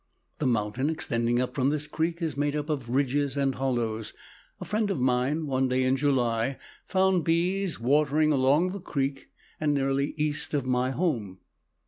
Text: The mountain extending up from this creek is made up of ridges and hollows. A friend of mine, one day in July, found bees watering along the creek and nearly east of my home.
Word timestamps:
The 0.39 0.47
mountain 0.47 0.89
extending 0.89 1.39
up 1.39 1.53
from 1.53 1.69
this 1.69 1.85
creek 1.85 2.23
is 2.23 2.35
made 2.35 2.55
up 2.55 2.71
of 2.71 2.89
ridges 2.89 3.37
and 3.37 3.53
hollows. 3.53 4.13
A 4.59 4.65
friend 4.65 4.89
of 4.89 4.99
mine, 4.99 5.45
one 5.45 5.67
day 5.67 5.83
in 5.83 5.95
July, 5.95 6.57
found 6.87 7.23
bees 7.23 7.79
watering 7.79 8.31
along 8.33 8.71
the 8.71 8.79
creek 8.81 9.29
and 9.59 9.75
nearly 9.75 10.15
east 10.17 10.55
of 10.55 10.65
my 10.65 10.89
home. 10.89 11.37